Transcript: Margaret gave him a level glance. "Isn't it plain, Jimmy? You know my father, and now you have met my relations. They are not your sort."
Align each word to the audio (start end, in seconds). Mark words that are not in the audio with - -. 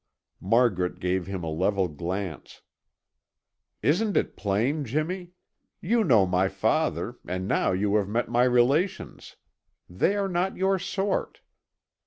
Margaret 0.41 0.99
gave 0.99 1.27
him 1.27 1.43
a 1.43 1.51
level 1.51 1.87
glance. 1.87 2.63
"Isn't 3.83 4.17
it 4.17 4.35
plain, 4.35 4.83
Jimmy? 4.83 5.33
You 5.79 6.03
know 6.03 6.25
my 6.25 6.49
father, 6.49 7.19
and 7.27 7.47
now 7.47 7.71
you 7.73 7.93
have 7.97 8.07
met 8.07 8.27
my 8.27 8.45
relations. 8.45 9.35
They 9.87 10.15
are 10.15 10.27
not 10.27 10.57
your 10.57 10.79
sort." 10.79 11.41